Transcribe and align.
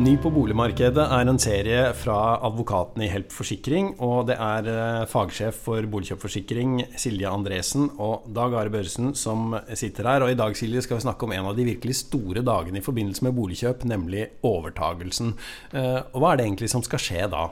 Ny 0.00 0.14
på 0.16 0.30
boligmarkedet 0.32 1.02
er 1.12 1.28
en 1.28 1.38
serie 1.42 1.80
fra 1.92 2.38
advokaten 2.46 3.02
i 3.04 3.08
Help 3.12 3.34
Forsikring. 3.36 3.90
Og 4.00 4.30
det 4.30 4.38
er 4.40 4.68
eh, 4.72 5.02
fagsjef 5.10 5.58
for 5.66 5.84
boligkjøpforsikring 5.92 6.78
Silje 6.96 7.28
Andresen 7.28 7.90
og 8.00 8.24
Dag 8.32 8.56
Are 8.56 8.72
Børresen 8.72 9.12
som 9.12 9.52
sitter 9.76 10.08
her. 10.08 10.24
Og 10.24 10.32
i 10.32 10.38
dag 10.40 10.56
Silje, 10.56 10.86
skal 10.86 10.96
vi 10.96 11.04
snakke 11.04 11.28
om 11.28 11.36
en 11.36 11.50
av 11.52 11.58
de 11.58 11.68
virkelig 11.68 11.98
store 11.98 12.40
dagene 12.40 12.80
i 12.80 12.86
forbindelse 12.86 13.28
med 13.28 13.36
boligkjøp, 13.36 13.84
nemlig 13.92 14.24
overtagelsen. 14.40 15.34
Eh, 15.76 16.00
og 16.00 16.16
hva 16.16 16.32
er 16.32 16.40
det 16.40 16.48
egentlig 16.48 16.72
som 16.72 16.88
skal 16.88 17.04
skje 17.10 17.28
da? 17.36 17.44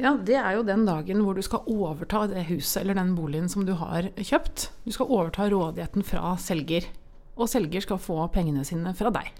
Ja, 0.00 0.16
Det 0.16 0.40
er 0.40 0.56
jo 0.56 0.64
den 0.64 0.88
dagen 0.88 1.20
hvor 1.20 1.36
du 1.36 1.44
skal 1.44 1.68
overta 1.68 2.24
det 2.32 2.48
huset 2.48 2.80
eller 2.80 2.96
den 2.96 3.12
boligen 3.12 3.52
som 3.52 3.68
du 3.68 3.76
har 3.76 4.08
kjøpt. 4.16 4.70
Du 4.88 4.92
skal 4.96 5.12
overta 5.12 5.52
rådigheten 5.52 6.00
fra 6.00 6.32
selger. 6.40 6.88
Og 7.36 7.52
selger 7.52 7.84
skal 7.84 8.00
få 8.00 8.22
pengene 8.32 8.64
sine 8.64 8.96
fra 8.96 9.12
deg. 9.12 9.34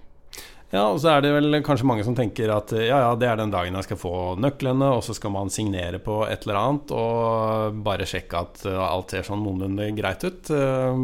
Ja, 0.73 0.87
og 0.89 0.97
så 0.99 1.11
er 1.13 1.21
det 1.21 1.29
vel 1.35 1.59
kanskje 1.63 1.85
mange 1.87 2.03
som 2.03 2.15
tenker 2.17 2.49
at 2.51 2.73
ja, 2.73 2.97
ja, 3.03 3.11
det 3.19 3.27
er 3.29 3.37
den 3.37 3.53
dagen 3.53 3.77
jeg 3.77 3.85
skal 3.85 3.99
få 4.01 4.13
nøklene, 4.41 4.89
og 4.97 5.03
så 5.05 5.13
skal 5.15 5.31
man 5.35 5.51
signere 5.53 5.99
på 6.03 6.23
et 6.25 6.43
eller 6.45 6.59
annet 6.59 6.93
og 6.95 7.77
bare 7.85 8.07
sjekke 8.09 8.41
at 8.41 8.65
uh, 8.65 8.81
alt 8.87 9.13
ser 9.13 9.27
sånn 9.27 9.43
noenlunde 9.45 9.91
greit 9.97 10.25
ut. 10.25 10.49
Uh, 10.49 10.97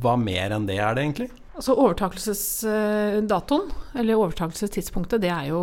hva 0.00 0.16
mer 0.20 0.56
enn 0.56 0.68
det 0.70 0.80
er 0.80 0.96
det 0.96 1.04
egentlig? 1.04 1.28
Altså 1.54 1.76
Overtakelsesdatoen, 1.78 3.68
eller 4.00 4.18
overtakelsestidspunktet, 4.18 5.22
det 5.22 5.30
er 5.30 5.52
jo 5.52 5.60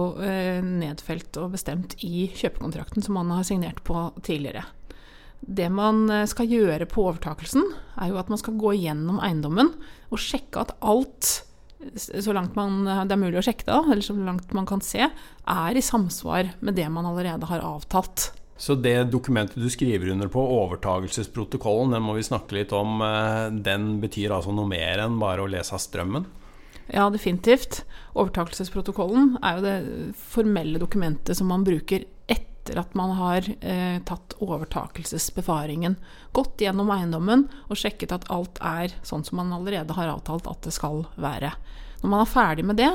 nedfelt 0.64 1.36
og 1.42 1.52
bestemt 1.58 1.98
i 2.08 2.30
kjøpekontrakten 2.32 3.04
som 3.04 3.20
man 3.20 3.34
har 3.36 3.44
signert 3.44 3.82
på 3.84 4.06
tidligere. 4.24 4.64
Det 5.42 5.68
man 5.74 6.06
skal 6.32 6.48
gjøre 6.48 6.88
på 6.88 7.04
overtakelsen, 7.10 7.68
er 8.00 8.14
jo 8.14 8.22
at 8.22 8.32
man 8.32 8.40
skal 8.40 8.56
gå 8.62 8.72
gjennom 8.86 9.20
eiendommen 9.20 9.74
og 10.08 10.22
sjekke 10.22 10.64
at 10.64 10.72
alt 10.80 11.42
så 11.96 12.34
langt 12.36 12.56
man, 12.58 12.84
det 12.86 13.16
er 13.16 13.22
mulig 13.22 13.40
å 13.42 13.46
sjekke 13.46 13.68
det, 13.68 13.80
eller 13.94 14.06
så 14.06 14.16
langt 14.18 14.54
man 14.56 14.68
kan 14.70 14.84
se, 14.86 15.08
er 15.10 15.78
i 15.78 15.84
samsvar 15.84 16.54
med 16.60 16.78
det 16.78 16.88
man 16.94 17.08
allerede 17.10 17.50
har 17.50 17.66
avtalt. 17.66 18.32
Så 18.62 18.76
det 18.78 19.10
dokumentet 19.10 19.58
du 19.58 19.70
skriver 19.74 20.12
under 20.14 20.30
på, 20.30 20.42
overtagelsesprotokollen, 20.62 21.96
den 21.96 22.04
må 22.06 22.14
vi 22.14 22.28
snakke 22.28 22.60
litt 22.60 22.76
om. 22.78 23.00
Eh, 23.02 23.48
den 23.66 23.96
betyr 24.04 24.36
altså 24.36 24.54
noe 24.54 24.70
mer 24.70 25.02
enn 25.02 25.18
bare 25.22 25.42
å 25.42 25.50
lese 25.50 25.74
av 25.74 25.82
strømmen? 25.82 26.28
Ja, 26.92 27.08
definitivt. 27.10 27.82
Overtakelsesprotokollen 28.14 29.40
er 29.42 29.58
jo 29.58 29.66
det 29.66 29.76
formelle 30.20 30.82
dokumentet 30.82 31.40
som 31.40 31.50
man 31.50 31.66
bruker 31.66 32.06
etter 32.62 32.80
at 32.80 32.94
man 32.94 33.16
har 33.18 33.46
eh, 33.60 33.98
tatt 34.06 34.36
overtakelsesbefaringen. 34.38 35.96
Gått 36.32 36.62
gjennom 36.62 36.92
eiendommen 36.94 37.48
og 37.68 37.80
sjekket 37.80 38.14
at 38.14 38.28
alt 38.30 38.62
er 38.62 38.94
sånn 39.04 39.26
som 39.26 39.42
man 39.42 39.54
allerede 39.56 39.96
har 39.98 40.12
avtalt 40.14 40.48
at 40.48 40.62
det 40.68 40.76
skal 40.76 41.08
være. 41.18 41.56
Når 42.02 42.14
man 42.14 42.22
er 42.22 42.30
ferdig 42.30 42.66
med 42.66 42.78
det, 42.78 42.92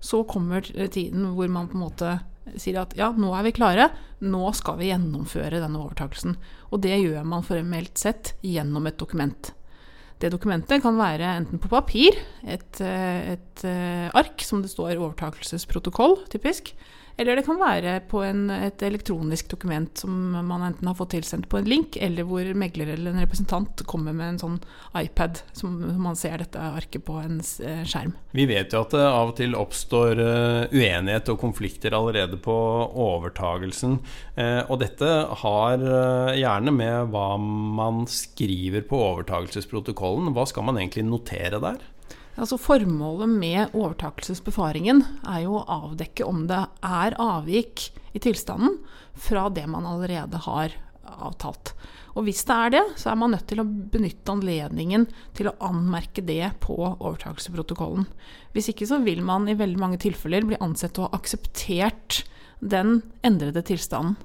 så 0.00 0.22
kommer 0.28 0.64
tiden 0.64 1.34
hvor 1.36 1.48
man 1.52 1.68
på 1.68 1.76
en 1.76 1.84
måte 1.84 2.16
sier 2.56 2.78
at 2.80 2.94
ja, 2.96 3.10
nå 3.10 3.32
er 3.34 3.46
vi 3.46 3.54
klare, 3.56 3.90
nå 4.22 4.48
skal 4.56 4.78
vi 4.80 4.90
gjennomføre 4.90 5.60
denne 5.60 5.80
overtakelsen. 5.82 6.36
Og 6.70 6.82
det 6.84 6.96
gjør 7.00 7.26
man 7.26 7.44
formelt 7.46 7.98
sett 8.00 8.34
gjennom 8.44 8.86
et 8.88 8.98
dokument. 9.00 9.52
Det 10.16 10.32
dokumentet 10.32 10.80
kan 10.80 10.96
være 10.96 11.34
enten 11.42 11.60
på 11.60 11.68
papir, 11.68 12.16
et, 12.48 12.80
eh, 12.80 13.34
et 13.36 13.64
eh, 13.68 14.08
ark 14.16 14.40
som 14.40 14.62
det 14.64 14.72
står 14.72 14.96
overtakelsesprotokoll, 14.96 16.22
typisk, 16.32 16.72
eller 17.16 17.38
det 17.38 17.46
kan 17.46 17.56
være 17.56 17.94
på 18.10 18.20
en, 18.26 18.50
et 18.52 18.82
elektronisk 18.84 19.48
dokument 19.48 20.02
som 20.02 20.12
man 20.36 20.66
enten 20.66 20.88
har 20.88 20.96
fått 20.98 21.14
tilsendt 21.14 21.48
på 21.48 21.56
en 21.56 21.68
link, 21.68 21.96
eller 21.96 22.26
hvor 22.28 22.44
megler 22.52 22.90
eller 22.92 23.14
en 23.14 23.22
representant 23.24 23.80
kommer 23.88 24.12
med 24.12 24.34
en 24.34 24.40
sånn 24.42 24.58
iPad, 25.00 25.40
som 25.56 25.78
man 25.96 26.18
ser 26.18 26.42
dette 26.44 26.60
arket 26.60 27.06
på 27.08 27.16
en 27.22 27.38
eh, 27.40 27.84
skjerm. 27.88 28.12
Vi 28.36 28.44
vet 28.50 28.76
jo 28.76 28.82
at 28.84 28.92
det 28.92 29.04
av 29.04 29.32
og 29.32 29.36
til 29.38 29.56
oppstår 29.56 30.20
uenighet 30.72 31.30
og 31.32 31.40
konflikter 31.40 31.96
allerede 31.96 32.36
på 32.40 32.56
overtagelsen. 33.06 33.96
Og 34.68 34.76
dette 34.82 35.08
har 35.40 35.80
gjerne 36.36 36.72
med 36.74 37.08
hva 37.14 37.30
man 37.40 38.04
skriver 38.10 38.84
på 38.84 39.00
overtagelsesprotokollen. 40.06 40.34
Hva 40.36 40.46
skal 40.46 40.66
man 40.66 40.78
egentlig 40.80 41.06
notere 41.06 41.60
der? 41.62 41.84
Altså 42.36 42.58
Formålet 42.60 43.30
med 43.32 43.76
overtakelsesbefaringen 43.76 45.02
er 45.24 45.44
jo 45.46 45.56
å 45.56 45.66
avdekke 45.88 46.26
om 46.28 46.44
det 46.50 46.66
er 46.84 47.16
avvik 47.22 47.88
i 48.12 48.20
tilstanden 48.20 48.78
fra 49.16 49.48
det 49.48 49.64
man 49.72 49.86
allerede 49.88 50.42
har 50.44 50.74
avtalt. 51.06 51.72
Og 52.16 52.26
hvis 52.26 52.44
det 52.48 52.54
er 52.56 52.72
det, 52.72 52.82
så 53.00 53.10
er 53.12 53.18
man 53.20 53.32
nødt 53.32 53.46
til 53.48 53.60
å 53.60 53.66
benytte 53.66 54.32
anledningen 54.32 55.06
til 55.36 55.48
å 55.48 55.56
anmerke 55.64 56.24
det 56.24 56.52
på 56.64 56.76
overtakelsesprotokollen. 56.76 58.06
Hvis 58.52 58.70
ikke 58.72 58.88
så 58.88 59.00
vil 59.04 59.22
man 59.24 59.48
i 59.48 59.56
veldig 59.56 59.80
mange 59.80 60.00
tilfeller 60.02 60.44
bli 60.48 60.60
ansett 60.64 60.98
å 60.98 61.06
ha 61.06 61.16
akseptert 61.16 62.22
den 62.60 63.02
endrede 63.24 63.64
tilstanden. 63.68 64.16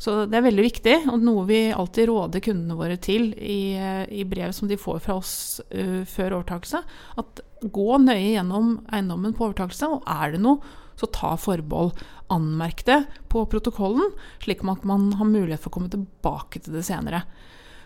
Så 0.00 0.14
det 0.24 0.38
er 0.38 0.46
veldig 0.46 0.64
viktig, 0.64 0.94
og 1.12 1.20
noe 1.20 1.44
vi 1.44 1.58
alltid 1.76 2.08
råder 2.08 2.40
kundene 2.44 2.76
våre 2.78 2.96
til 2.96 3.34
i, 3.36 3.76
eh, 3.76 4.06
i 4.08 4.24
brev 4.24 4.54
som 4.56 4.70
de 4.70 4.78
får 4.80 5.02
fra 5.04 5.18
oss 5.20 5.60
uh, 5.74 6.00
før 6.08 6.38
overtakelse, 6.38 6.80
at 7.20 7.42
gå 7.60 7.98
nøye 8.00 8.30
gjennom 8.32 8.78
eiendommen 8.88 9.34
på 9.36 9.50
overtakelse, 9.50 9.90
og 9.92 10.08
er 10.08 10.32
det 10.32 10.40
noe, 10.40 10.64
så 10.96 11.08
ta 11.12 11.34
forbehold. 11.40 11.92
Anmerk 12.32 12.84
det 12.86 13.02
på 13.28 13.42
protokollen, 13.50 14.12
slik 14.40 14.64
at 14.64 14.84
man 14.88 15.10
har 15.18 15.28
mulighet 15.28 15.60
for 15.60 15.72
å 15.72 15.76
komme 15.76 15.92
tilbake 15.92 16.62
til 16.64 16.78
det 16.78 16.84
senere. 16.86 17.24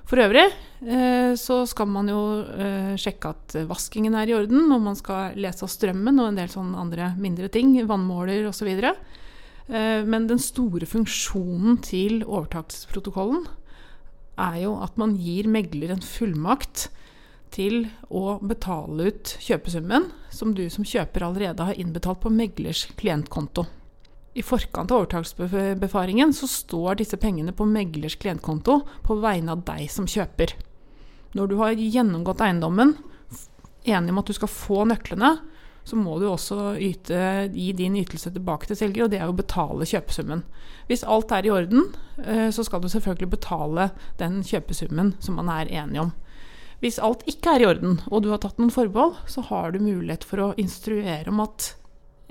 For 0.04 0.20
øvrig 0.20 0.44
eh, 0.44 1.32
så 1.40 1.62
skal 1.66 1.88
man 1.88 2.10
jo 2.12 2.20
sjekke 3.00 3.30
at 3.32 3.56
vaskingen 3.70 4.14
er 4.20 4.28
i 4.28 4.36
orden, 4.36 4.68
og 4.68 4.84
man 4.84 4.98
skal 4.98 5.34
lese 5.40 5.64
av 5.64 5.72
strømmen 5.72 6.20
og 6.20 6.30
en 6.30 6.38
del 6.42 6.52
sånne 6.52 6.78
andre 6.78 7.14
mindre 7.18 7.48
ting, 7.50 7.72
vannmåler 7.88 8.46
osv. 8.50 8.68
Eh, 8.70 9.22
men 9.66 10.26
den 10.28 10.40
store 10.42 10.84
funksjonen 10.84 11.78
til 11.80 12.18
overtakelsesprotokollen 12.26 13.46
er 14.40 14.58
jo 14.64 14.74
at 14.84 14.98
man 15.00 15.14
gir 15.16 15.48
megler 15.48 15.94
en 15.94 16.04
fullmakt 16.04 16.88
til 17.54 17.86
å 18.10 18.40
betale 18.42 19.10
ut 19.10 19.36
kjøpesummen 19.42 20.10
som 20.34 20.52
du 20.56 20.66
som 20.72 20.86
kjøper 20.86 21.24
allerede 21.26 21.68
har 21.68 21.78
innbetalt 21.80 22.20
på 22.24 22.32
meglers 22.34 22.84
klientkonto. 22.98 23.66
I 24.34 24.42
forkant 24.42 24.90
av 24.90 25.04
overtakelsesbefaringen 25.04 26.34
så 26.34 26.48
står 26.50 26.98
disse 26.98 27.18
pengene 27.22 27.54
på 27.54 27.66
meglers 27.70 28.16
klientkonto 28.18 28.80
på 29.06 29.18
vegne 29.22 29.54
av 29.54 29.62
deg 29.68 29.86
som 29.92 30.08
kjøper. 30.10 30.56
Når 31.38 31.50
du 31.50 31.56
har 31.60 31.78
gjennomgått 31.78 32.42
eiendommen, 32.42 32.96
enig 33.86 34.10
om 34.10 34.18
at 34.18 34.30
du 34.30 34.34
skal 34.34 34.50
få 34.50 34.82
nøklene, 34.90 35.36
så 35.84 35.98
må 36.00 36.16
du 36.18 36.26
også 36.30 36.74
yte, 36.80 37.18
gi 37.52 37.70
din 37.76 37.96
ytelse 38.00 38.32
tilbake 38.32 38.68
til 38.70 38.78
selger, 38.78 39.04
og 39.04 39.12
det 39.12 39.20
er 39.20 39.28
å 39.28 39.36
betale 39.36 39.86
kjøpesummen. 39.88 40.42
Hvis 40.88 41.04
alt 41.04 41.32
er 41.36 41.46
i 41.46 41.52
orden, 41.52 41.90
eh, 42.24 42.48
så 42.54 42.64
skal 42.64 42.80
du 42.80 42.88
selvfølgelig 42.92 43.34
betale 43.36 43.90
den 44.20 44.40
kjøpesummen 44.44 45.14
som 45.24 45.36
man 45.40 45.52
er 45.52 45.72
enige 45.72 46.06
om. 46.06 46.12
Hvis 46.80 47.00
alt 47.00 47.24
ikke 47.30 47.54
er 47.54 47.64
i 47.64 47.68
orden, 47.68 48.00
og 48.10 48.24
du 48.24 48.30
har 48.32 48.40
tatt 48.42 48.58
noen 48.60 48.72
forbehold, 48.72 49.16
så 49.30 49.44
har 49.48 49.72
du 49.72 49.80
mulighet 49.84 50.24
for 50.28 50.42
å 50.42 50.52
instruere 50.60 51.32
om 51.32 51.44
at 51.44 51.74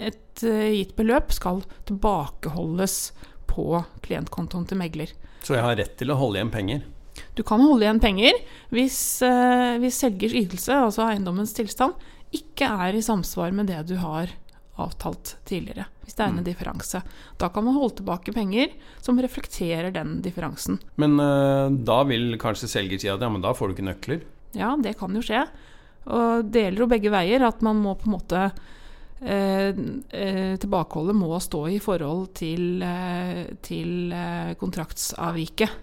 et 0.01 0.43
eh, 0.45 0.73
gitt 0.79 0.95
beløp 0.97 1.33
skal 1.33 1.61
tilbakeholdes 1.89 2.97
på 3.49 3.83
klientkontoen 4.05 4.65
til 4.69 4.81
megler. 4.81 5.13
Så 5.45 5.57
jeg 5.57 5.65
har 5.65 5.77
rett 5.77 5.97
til 5.99 6.09
å 6.09 6.17
holde 6.17 6.39
igjen 6.39 6.53
penger? 6.53 6.85
Du 7.37 7.43
kan 7.45 7.61
holde 7.61 7.85
igjen 7.85 8.01
penger 8.03 8.39
hvis, 8.73 8.99
eh, 9.25 9.79
hvis 9.81 9.99
selgers 10.03 10.35
ytelse, 10.37 10.77
altså 10.87 11.07
eiendommens 11.07 11.53
tilstand, 11.57 11.97
ikke 12.33 12.69
er 12.87 12.97
i 12.97 13.03
samsvar 13.05 13.53
med 13.53 13.69
det 13.69 13.83
du 13.91 13.97
har 14.01 14.31
avtalt 14.81 15.35
tidligere. 15.45 15.85
Hvis 16.03 16.17
det 16.17 16.23
er 16.23 16.31
en 16.31 16.39
mm. 16.41 16.45
differanse. 16.47 17.01
Da 17.37 17.49
kan 17.53 17.65
man 17.65 17.77
holde 17.77 17.99
tilbake 17.99 18.33
penger 18.33 18.73
som 19.05 19.19
reflekterer 19.21 19.93
den 19.93 20.17
differansen. 20.25 20.79
Men 21.01 21.19
eh, 21.21 21.67
da 21.85 21.99
vil 22.09 22.33
kanskje 22.41 22.71
selger 22.71 23.01
si 23.01 23.11
at 23.11 23.21
ja, 23.21 23.29
men 23.29 23.43
da 23.43 23.53
får 23.55 23.69
du 23.69 23.75
ikke 23.77 23.89
nøkler? 23.91 24.25
Ja, 24.57 24.73
det 24.81 24.97
kan 24.99 25.13
jo 25.13 25.23
skje. 25.25 25.45
Og 26.13 26.49
det 26.51 26.65
gjelder 26.65 26.83
jo 26.83 26.91
begge 26.91 27.13
veier. 27.13 27.45
At 27.47 27.63
man 27.65 27.79
må 27.83 27.95
på 27.99 28.09
en 28.09 28.15
måte 28.17 28.43
eh, 29.21 29.69
eh, 29.69 30.53
Tilbakeholdet 30.59 31.17
må 31.17 31.37
stå 31.41 31.65
i 31.71 31.79
forhold 31.83 32.33
til, 32.41 32.83
eh, 32.83 33.45
til 33.63 34.13
eh, 34.13 34.53
kontraktsavviket. 34.59 35.81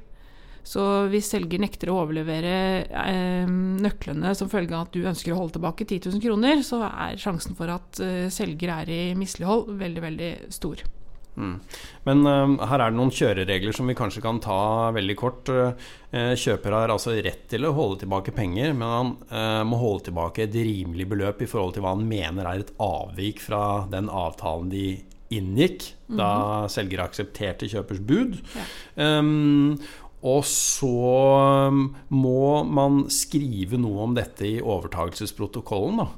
Så 0.66 0.84
hvis 1.10 1.30
selger 1.32 1.62
nekter 1.62 1.90
å 1.90 1.98
overlevere 2.02 2.54
eh, 2.84 3.48
nøklene 3.48 4.34
som 4.36 4.50
følge 4.52 4.76
av 4.76 4.88
at 4.88 4.94
du 4.94 5.08
ønsker 5.08 5.34
å 5.34 5.40
holde 5.40 5.56
tilbake 5.58 5.86
10 5.86 6.12
000 6.12 6.24
kroner, 6.24 6.64
så 6.66 6.82
er 6.88 7.20
sjansen 7.20 7.58
for 7.58 7.72
at 7.72 8.00
eh, 8.04 8.28
selger 8.32 8.74
er 8.80 8.94
i 8.94 9.02
mislighold, 9.18 9.72
veldig, 9.80 10.06
veldig 10.08 10.32
stor. 10.52 10.84
Mm. 11.40 11.60
Men 12.04 12.26
uh, 12.26 12.66
her 12.68 12.82
er 12.82 12.92
det 12.92 12.98
noen 12.98 13.12
kjøreregler 13.14 13.76
som 13.76 13.88
vi 13.88 13.96
kanskje 13.98 14.22
kan 14.24 14.40
ta 14.42 14.90
veldig 14.96 15.16
kort. 15.18 15.50
Uh, 15.50 16.34
kjøper 16.38 16.76
har 16.76 16.92
altså 16.92 17.14
rett 17.16 17.46
til 17.50 17.66
å 17.66 17.74
holde 17.76 18.02
tilbake 18.02 18.34
penger, 18.36 18.74
men 18.76 18.94
han 18.94 19.14
uh, 19.30 19.62
må 19.68 19.78
holde 19.80 20.10
tilbake 20.10 20.44
et 20.46 20.56
rimelig 20.56 21.08
beløp 21.12 21.44
i 21.44 21.48
forhold 21.50 21.76
til 21.76 21.86
hva 21.86 21.94
han 21.96 22.08
mener 22.08 22.48
er 22.48 22.64
et 22.64 22.74
avvik 22.82 23.42
fra 23.44 23.62
den 23.92 24.10
avtalen 24.10 24.68
de 24.72 24.88
inngikk 25.30 25.84
mm 26.08 26.16
-hmm. 26.16 26.18
da 26.18 26.68
selger 26.68 27.00
aksepterte 27.04 27.68
kjøpers 27.70 28.00
bud. 28.02 28.40
Ja. 28.56 29.18
Um, 29.18 29.78
og 30.20 30.42
så 30.44 30.90
um, 31.70 31.84
må 32.12 32.62
man 32.68 33.06
skrive 33.12 33.78
noe 33.80 34.04
om 34.04 34.16
dette 34.16 34.44
i 34.48 34.58
overtakelsesprotokollen. 34.60 36.02
da. 36.02 36.08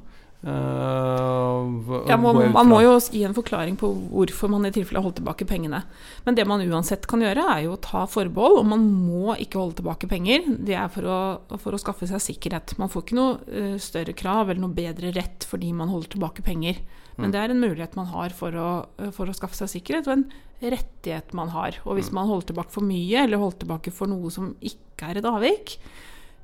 Uh, 0.43 2.03
ja, 2.09 2.17
man, 2.19 2.35
man, 2.51 2.67
må 2.67 2.81
jo 2.83 2.97
gi 2.99 3.21
en 3.23 3.35
forklaring 3.35 3.77
på 3.79 3.87
hvorfor 4.11 4.49
man 4.51 4.67
i 4.67 4.73
tilfelle 4.75 4.99
holdt 5.05 5.21
tilbake 5.21 5.47
pengene. 5.47 5.79
Men 6.25 6.35
det 6.35 6.43
man 6.49 6.63
uansett 6.65 7.07
kan 7.07 7.23
gjøre, 7.23 7.45
er 7.53 7.61
jo 7.63 7.77
å 7.77 7.81
ta 7.83 8.03
forbehold, 8.11 8.59
og 8.59 8.67
man 8.73 8.83
må 8.83 9.37
ikke 9.39 9.61
holde 9.61 9.79
tilbake 9.79 10.09
penger. 10.11 10.43
Det 10.67 10.75
er 10.75 10.91
for 10.91 11.07
å, 11.07 11.19
for 11.63 11.75
å 11.75 11.79
skaffe 11.79 12.09
seg 12.11 12.25
sikkerhet. 12.25 12.75
Man 12.81 12.91
får 12.91 13.05
ikke 13.05 13.19
noe 13.21 13.39
uh, 13.47 13.77
større 13.79 14.15
krav 14.19 14.51
eller 14.51 14.65
noe 14.65 14.75
bedre 14.75 15.13
rett 15.15 15.47
fordi 15.47 15.71
man 15.75 15.91
holder 15.93 16.17
tilbake 16.17 16.43
penger. 16.43 16.83
Men 17.15 17.29
mm. 17.29 17.33
det 17.33 17.39
er 17.39 17.53
en 17.53 17.63
mulighet 17.63 17.99
man 17.99 18.09
har 18.11 18.33
for 18.35 18.55
å, 18.57 18.69
for 19.15 19.29
å, 19.29 19.35
skaffe 19.37 19.57
seg 19.61 19.71
sikkerhet, 19.77 20.09
og 20.09 20.17
en 20.17 20.73
rettighet 20.73 21.35
man 21.37 21.53
har. 21.53 21.77
Og 21.85 21.99
hvis 21.99 22.11
mm. 22.11 22.17
man 22.19 22.31
holder 22.31 22.51
tilbake 22.51 22.73
for 22.73 22.87
mye, 22.87 23.23
eller 23.23 23.39
holder 23.39 23.63
tilbake 23.63 23.93
for 23.95 24.11
noe 24.11 24.31
som 24.33 24.55
ikke 24.59 25.13
er 25.13 25.21
et 25.21 25.29
avvik, 25.29 25.77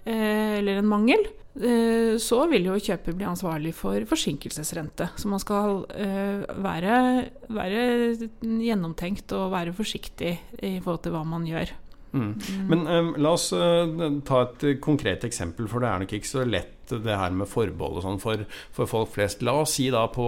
eller 0.05 0.79
en 0.79 0.87
mangel, 0.89 1.25
Eh, 1.59 2.15
så 2.21 2.43
vil 2.47 2.69
jo 2.69 2.77
kjøper 2.79 3.15
bli 3.17 3.25
ansvarlig 3.27 3.73
for 3.75 3.99
forsinkelsesrente. 4.07 5.09
Så 5.19 5.31
man 5.31 5.41
skal 5.43 5.83
eh, 5.91 6.45
være, 6.63 6.95
være 7.51 7.83
gjennomtenkt 8.39 9.33
og 9.35 9.51
være 9.55 9.75
forsiktig 9.75 10.33
i 10.61 10.77
forhold 10.79 11.03
til 11.03 11.15
hva 11.15 11.25
man 11.27 11.47
gjør. 11.49 11.73
Mm. 12.09 12.31
Men 12.71 12.87
um, 12.89 13.09
la 13.21 13.35
oss 13.35 13.51
uh, 13.53 13.91
ta 14.25 14.39
et 14.47 14.63
konkret 14.81 15.27
eksempel, 15.27 15.67
for 15.69 15.83
det 15.83 15.91
er 15.91 16.01
nok 16.01 16.15
ikke 16.17 16.29
så 16.31 16.45
lett 16.47 16.78
det 16.91 17.17
her 17.21 17.35
med 17.35 17.49
forbehold 17.49 17.99
og 17.99 18.05
sånn 18.05 18.21
for, 18.21 18.45
for, 18.75 18.89
folk 18.89 19.13
flest. 19.13 19.43
La 19.45 19.59
oss 19.61 19.77
si 19.77 19.89
da 19.93 20.05
på 20.11 20.27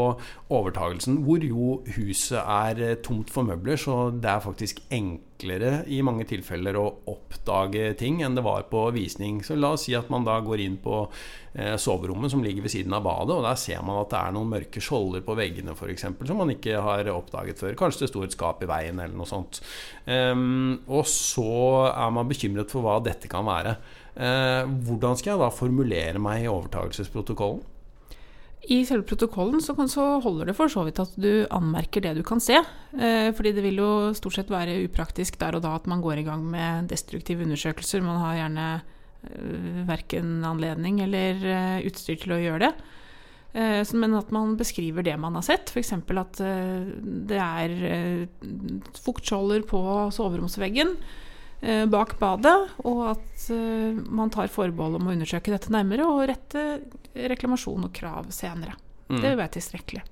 overtagelsen 0.51 1.21
hvor 1.25 1.43
jo 1.45 1.81
huset 1.97 2.39
er 2.41 2.81
uh, 2.81 2.97
tomt 3.03 3.33
for 3.33 3.47
møbler, 3.47 3.79
så 3.81 4.09
det 4.13 4.29
er 4.29 4.43
faktisk 4.43 4.83
enklere 4.93 5.81
i 5.89 6.01
mange 6.05 6.27
tilfeller 6.29 6.77
å 6.77 6.87
oppdage 7.09 7.93
ting 7.99 8.21
enn 8.21 8.37
det 8.37 8.45
var 8.45 8.67
på 8.71 8.83
visning. 8.95 9.41
Så 9.45 9.57
la 9.57 9.73
oss 9.75 9.87
si 9.87 9.95
at 9.97 10.11
man 10.13 10.27
da 10.27 10.37
går 10.45 10.65
inn 10.65 10.77
på 10.83 10.99
uh, 11.07 11.77
soverommet 11.81 12.33
som 12.33 12.43
ligger 12.45 12.67
ved 12.67 12.75
siden 12.75 12.93
av 12.97 13.05
badet, 13.07 13.37
og 13.37 13.47
der 13.47 13.57
ser 13.59 13.81
man 13.87 14.03
at 14.03 14.13
det 14.13 14.19
er 14.21 14.35
noen 14.37 14.53
mørke 14.53 14.83
skjolder 14.83 15.25
på 15.25 15.37
veggene 15.39 15.75
f.eks. 15.77 16.07
som 16.19 16.43
man 16.43 16.53
ikke 16.53 16.83
har 16.83 17.09
oppdaget 17.15 17.63
før. 17.63 17.79
Kanskje 17.79 18.05
det 18.05 18.11
sto 18.13 18.25
et 18.27 18.37
skap 18.37 18.61
i 18.61 18.69
veien 18.69 19.01
eller 19.01 19.17
noe 19.17 19.29
sånt. 19.29 19.63
Um, 20.05 20.83
og 20.91 21.07
så 21.09 21.89
er 21.89 22.13
man 22.13 22.29
bekymret 22.29 22.71
for 22.73 22.85
hva 22.85 22.99
dette 23.03 23.31
kan 23.31 23.47
være. 23.47 23.79
Uh, 24.11 24.67
hvordan 24.87 25.15
skal 25.19 25.33
jeg 25.33 25.41
da 25.41 25.51
formulere 25.55 26.19
meg 26.19 26.43
i 26.43 26.51
overtakelsesprotokollen? 26.51 27.63
I 28.61 28.83
selve 28.85 29.07
protokollen 29.09 29.61
så, 29.63 29.73
så, 29.89 30.03
holder 30.21 30.51
det 30.51 30.53
for 30.53 30.69
så 30.69 30.83
vidt 30.85 30.99
at 31.01 31.15
du 31.17 31.47
anmerker 31.49 32.03
det 32.05 32.13
du 32.19 32.21
kan 32.25 32.41
se. 32.43 32.59
Eh, 32.93 33.31
fordi 33.33 33.55
det 33.57 33.63
vil 33.65 33.81
jo 33.81 33.91
stort 34.13 34.37
sett 34.37 34.53
være 34.53 34.83
upraktisk 34.85 35.39
der 35.41 35.57
og 35.57 35.63
da 35.65 35.73
at 35.79 35.87
man 35.89 36.03
går 36.03 36.21
i 36.21 36.25
gang 36.27 36.43
med 36.45 36.91
destruktive 36.91 37.41
undersøkelser. 37.47 38.05
Man 38.05 38.21
har 38.21 38.37
gjerne 38.37 38.67
eh, 38.77 39.81
verken 39.89 40.45
anledning 40.45 41.01
eller 41.07 41.41
eh, 41.41 41.87
utstyr 41.89 42.21
til 42.21 42.35
å 42.37 42.41
gjøre 42.43 42.67
det. 42.67 42.71
Eh, 43.57 43.81
men 43.97 44.13
at 44.19 44.29
man 44.29 44.53
beskriver 44.59 45.09
det 45.09 45.17
man 45.17 45.39
har 45.39 45.47
sett. 45.47 45.73
F.eks. 45.73 45.95
at 45.97 46.43
eh, 46.45 46.85
det 47.33 47.41
er 47.41 47.75
eh, 47.89 48.45
fuktskjolder 49.01 49.65
på 49.73 49.81
soveromsveggen 50.13 50.95
bak 51.61 52.15
badet, 52.17 52.55
og 52.89 53.01
at 53.11 53.43
man 54.09 54.31
tar 54.33 54.49
forbehold 54.49 54.97
om 54.97 55.09
å 55.09 55.13
undersøke 55.13 55.53
dette 55.53 55.69
nærmere 55.73 56.07
og 56.09 56.23
rette 56.31 56.63
reklamasjon 57.13 57.85
og 57.85 57.93
krav 57.93 58.31
senere. 58.33 58.73
Mm. 59.11 59.19
Det 59.19 59.27
vil 59.27 59.37
være 59.37 59.53
tilstrekkelig. 59.59 60.03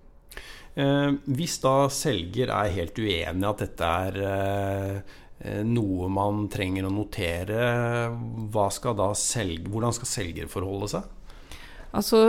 Eh, 0.80 1.12
hvis 1.36 1.58
da 1.64 1.76
selger 1.92 2.52
er 2.54 2.76
helt 2.76 3.00
uenig 3.00 3.44
i 3.44 3.50
at 3.50 3.64
dette 3.64 3.94
er 4.06 4.20
eh, 4.30 5.62
noe 5.66 6.10
man 6.14 6.46
trenger 6.52 6.88
å 6.88 6.94
notere, 6.94 7.64
skal 8.76 9.16
selge, 9.18 9.72
hvordan 9.72 9.96
skal 9.96 10.14
selger 10.14 10.52
forholde 10.52 10.92
seg? 10.94 11.16
Altså, 11.90 12.20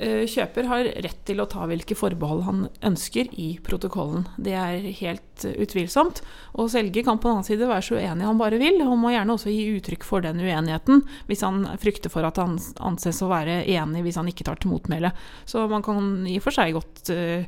eh, 0.00 0.24
kjøper 0.24 0.68
har 0.70 0.86
rett 1.04 1.18
til 1.28 1.42
å 1.42 1.48
ta 1.50 1.66
hvilke 1.68 1.96
forbehold 1.98 2.40
han 2.46 2.60
ønsker 2.88 3.28
i 3.36 3.50
protokollen. 3.60 4.24
Det 4.40 4.54
er 4.56 4.86
helt 5.02 5.44
utvilsomt. 5.44 6.22
Og 6.56 6.70
selger 6.72 7.04
kan 7.04 7.20
på 7.20 7.28
den 7.28 7.36
annen 7.36 7.48
side 7.48 7.68
være 7.68 7.84
så 7.84 7.98
uenig 8.00 8.24
han 8.24 8.40
bare 8.40 8.60
vil. 8.62 8.80
Han 8.80 9.02
må 9.02 9.12
gjerne 9.12 9.36
også 9.36 9.52
gi 9.52 9.76
uttrykk 9.76 10.08
for 10.08 10.24
den 10.24 10.40
uenigheten 10.40 11.04
hvis 11.28 11.44
han 11.44 11.66
frykter 11.80 12.12
for 12.12 12.24
at 12.24 12.40
han 12.40 12.56
anses 12.80 13.20
å 13.20 13.28
være 13.28 13.60
enig 13.68 14.06
hvis 14.06 14.16
han 14.20 14.30
ikke 14.32 14.48
tar 14.48 14.62
til 14.62 14.72
motmæle. 14.72 15.12
Så 15.44 15.66
man 15.68 15.84
kan 15.84 16.24
i 16.24 16.38
og 16.40 16.46
for 16.46 16.56
seg 16.56 16.72
godt 16.78 17.12
uh, 17.12 17.44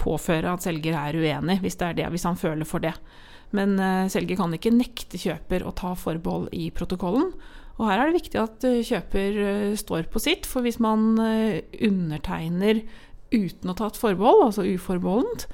påføre 0.00 0.56
at 0.56 0.64
selger 0.64 0.96
er 0.96 1.20
uenig, 1.20 1.60
hvis, 1.60 1.76
det 1.76 1.90
er 1.90 1.98
det, 2.00 2.10
hvis 2.14 2.24
han 2.24 2.40
føler 2.40 2.64
for 2.64 2.80
det. 2.80 2.94
Men 3.52 3.74
selger 4.08 4.38
kan 4.38 4.52
ikke 4.54 4.70
nekte 4.70 5.18
kjøper 5.18 5.64
å 5.66 5.72
ta 5.76 5.90
forbehold 5.98 6.52
i 6.54 6.68
protokollen. 6.72 7.32
Og 7.78 7.86
her 7.88 8.00
er 8.00 8.10
det 8.10 8.18
viktig 8.18 8.40
at 8.40 8.66
eh, 8.68 8.82
kjøper 8.84 9.40
eh, 9.44 9.78
står 9.78 10.08
på 10.12 10.22
sitt, 10.22 10.48
for 10.48 10.66
hvis 10.66 10.80
man 10.82 11.14
eh, 11.22 11.62
undertegner 11.86 12.82
uten 13.30 13.70
å 13.70 13.76
ta 13.78 13.88
et 13.88 14.00
forbehold, 14.00 14.44
altså 14.48 14.66
uforbeholdent, 14.66 15.46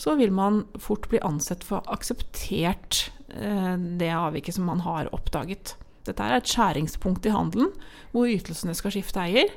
så 0.00 0.14
vil 0.18 0.32
man 0.34 0.64
fort 0.82 1.06
bli 1.10 1.20
ansett 1.22 1.62
for 1.66 1.84
akseptert 1.92 3.08
det 3.34 4.08
avviket 4.10 4.56
som 4.56 4.66
man 4.66 4.80
har 4.82 5.08
oppdaget. 5.14 5.72
Dette 6.06 6.22
er 6.22 6.36
et 6.36 6.50
skjæringspunkt 6.50 7.26
i 7.26 7.32
handelen 7.34 7.70
hvor 8.12 8.30
ytelsene 8.30 8.74
skal 8.74 8.94
skifte 8.94 9.22
eier. 9.22 9.50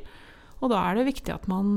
Og 0.62 0.72
da 0.74 0.80
er 0.86 0.98
det 0.98 1.08
viktig 1.10 1.34
at 1.34 1.50
man 1.50 1.74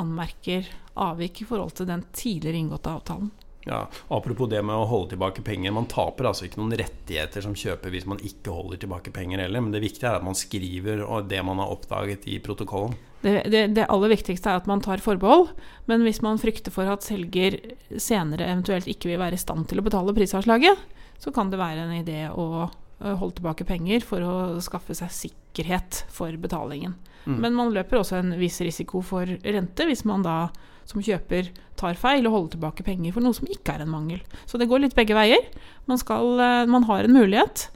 anmerker 0.00 0.68
avvik 1.00 1.40
i 1.40 1.48
forhold 1.48 1.72
til 1.76 1.88
den 1.88 2.04
tidligere 2.16 2.60
inngåtte 2.60 2.92
avtalen. 2.92 3.32
Ja, 3.64 3.86
Apropos 4.12 4.50
det 4.52 4.60
med 4.62 4.76
å 4.76 4.84
holde 4.88 5.14
tilbake 5.14 5.42
penger. 5.44 5.72
Man 5.72 5.88
taper 5.88 6.28
altså 6.28 6.44
ikke 6.46 6.60
noen 6.60 6.76
rettigheter 6.76 7.44
som 7.44 7.56
kjøper 7.56 7.94
hvis 7.94 8.06
man 8.08 8.20
ikke 8.20 8.52
holder 8.52 8.82
tilbake 8.82 9.12
penger 9.14 9.40
heller. 9.40 9.64
Men 9.64 9.72
det 9.72 9.80
viktige 9.84 10.10
er 10.10 10.20
at 10.20 10.26
man 10.26 10.36
skriver 10.36 11.04
det 11.30 11.40
man 11.46 11.62
har 11.62 11.72
oppdaget 11.72 12.28
i 12.28 12.38
protokollen. 12.44 12.96
Det, 13.24 13.38
det, 13.48 13.62
det, 13.72 13.86
aller 13.88 14.12
viktigste 14.12 14.52
er 14.52 14.60
at 14.60 14.68
man 14.68 14.84
tar 14.84 15.00
forbehold. 15.00 15.54
Men 15.88 16.04
hvis 16.04 16.20
man 16.24 16.40
frykter 16.40 16.74
for 16.74 16.90
at 16.92 17.06
selger 17.06 17.56
senere 17.96 18.50
eventuelt 18.52 18.90
ikke 18.90 19.14
vil 19.14 19.22
være 19.22 19.38
i 19.38 19.40
stand 19.40 19.64
til 19.70 19.80
å 19.80 19.86
betale 19.86 20.16
prisavslaget, 20.16 20.84
så 21.24 21.32
kan 21.32 21.48
det 21.48 21.62
være 21.62 21.86
en 21.86 21.96
idé 22.02 22.26
å 22.28 22.66
holde 23.00 23.38
tilbake 23.38 23.64
penger 23.68 24.04
for 24.04 24.24
å 24.24 24.34
skaffe 24.64 24.96
seg 24.96 25.12
sikkerhet 25.54 26.04
for 26.10 26.34
betalingen. 26.36 26.94
Mm. 27.24 27.40
Men 27.40 27.54
man 27.54 27.72
løper 27.72 28.00
også 28.00 28.18
en 28.20 28.34
viss 28.36 28.60
risiko 28.60 29.00
for 29.00 29.24
rente 29.26 29.86
hvis 29.86 30.04
man 30.04 30.24
da 30.24 30.50
som 30.84 31.00
kjøper 31.00 31.48
tar 31.78 31.96
feil 31.96 32.26
og 32.26 32.34
holder 32.34 32.56
tilbake 32.56 32.84
penger 32.84 33.14
for 33.14 33.24
noe 33.24 33.32
som 33.32 33.48
ikke 33.48 33.72
er 33.72 33.84
en 33.84 33.92
mangel. 33.92 34.20
Så 34.44 34.58
det 34.60 34.68
går 34.68 34.84
litt 34.84 34.96
begge 34.96 35.16
veier. 35.16 35.40
Man, 35.88 35.98
skal, 35.98 36.36
eh, 36.36 36.66
man 36.68 36.84
har 36.84 37.04
en 37.04 37.16
mulighet, 37.16 37.70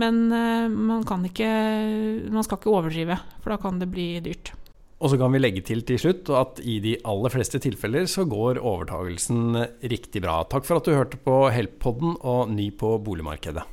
men 0.00 0.28
man 0.30 1.04
man, 1.04 1.26
ikke, 1.28 1.50
man 2.32 2.42
skal 2.46 2.58
ikke 2.58 2.72
overdrive, 2.72 3.18
for 3.42 3.52
da 3.52 3.60
kan 3.60 3.78
det 3.78 3.90
bli 3.92 4.08
dyrt. 4.24 4.54
Og 5.04 5.10
så 5.12 5.18
kan 5.20 5.34
vi 5.34 5.42
legge 5.42 5.60
til 5.60 5.82
til 5.84 6.00
slutt 6.00 6.30
at 6.32 6.62
i 6.64 6.78
de 6.80 6.96
aller 7.04 7.30
fleste 7.34 7.60
tilfeller 7.60 8.08
så 8.08 8.24
går 8.24 8.62
overtagelsen 8.62 9.60
riktig 9.84 10.24
bra. 10.24 10.40
Takk 10.48 10.64
for 10.64 10.80
at 10.80 10.88
du 10.88 10.96
hørte 10.96 11.20
på 11.20 11.42
Help-podden 11.52 12.16
og 12.24 12.48
Ny 12.54 12.70
på 12.72 12.96
boligmarkedet. 13.04 13.66